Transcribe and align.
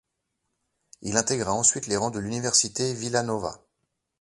Il 1.03 1.15
intégra 1.15 1.53
ensuite 1.53 1.85
les 1.85 1.95
rangs 1.95 2.09
de 2.09 2.17
l'université 2.17 2.95
Villanova. 2.95 3.61